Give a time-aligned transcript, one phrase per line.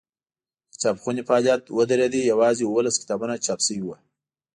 [0.71, 3.95] د چاپخونې فعالیت ودرېد یوازې اوولس کتابونه چاپ شوي وو.